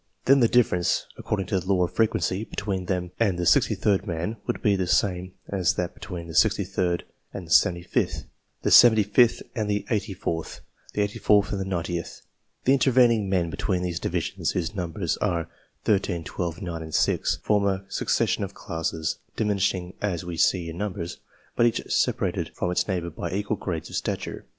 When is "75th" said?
7.51-8.25, 8.71-9.43